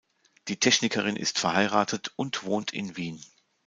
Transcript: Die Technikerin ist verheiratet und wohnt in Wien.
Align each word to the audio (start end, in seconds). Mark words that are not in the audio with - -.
Die 0.47 0.57
Technikerin 0.59 1.15
ist 1.15 1.37
verheiratet 1.37 2.11
und 2.15 2.43
wohnt 2.43 2.73
in 2.73 2.97
Wien. 2.97 3.21